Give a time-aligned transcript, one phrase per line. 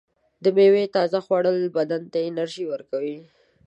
[0.43, 3.19] د میوو تازه خوړل بدن ته انرژي ورکوي.